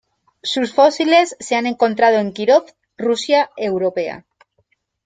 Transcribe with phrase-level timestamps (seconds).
[0.41, 2.65] Sus fósiles se han encontrado en Kírov,
[2.97, 4.25] Rusia europea.